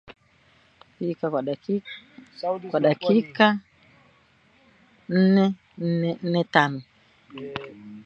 Pika 0.95 1.25
kwa 2.71 2.79
dakika 2.85 3.47
nnetano 5.09 6.81